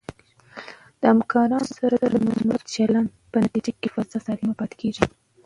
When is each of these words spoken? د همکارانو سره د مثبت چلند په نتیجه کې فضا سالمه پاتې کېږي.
د 0.99 1.01
همکارانو 1.13 1.67
سره 1.77 1.95
د 2.13 2.15
مثبت 2.27 2.61
چلند 2.73 3.09
په 3.31 3.37
نتیجه 3.43 3.71
کې 3.81 3.87
فضا 3.95 4.19
سالمه 4.25 4.53
پاتې 4.59 4.75
کېږي. 4.81 5.05